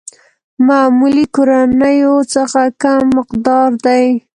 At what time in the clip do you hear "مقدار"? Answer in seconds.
3.17-3.69